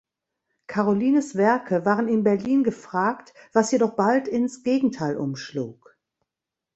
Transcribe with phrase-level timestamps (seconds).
[0.65, 5.95] Carolines Werke waren in Berlin gefragt, was jedoch bald ins Gegenteil umschlug.